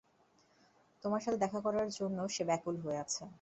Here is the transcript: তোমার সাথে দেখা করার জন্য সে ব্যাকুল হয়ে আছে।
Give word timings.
তোমার 1.03 1.21
সাথে 1.21 1.37
দেখা 1.37 1.59
করার 1.61 1.87
জন্য 1.97 2.17
সে 2.27 2.43
ব্যাকুল 2.45 2.75
হয়ে 2.83 3.01
আছে। 3.03 3.23